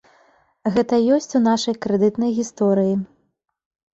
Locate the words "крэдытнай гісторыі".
1.85-2.95